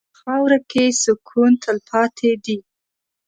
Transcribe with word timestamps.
په 0.13 0.17
خاوره 0.21 0.59
کې 0.71 0.85
سکون 1.03 1.51
تلپاتې 1.63 2.31
دی. 2.43 2.57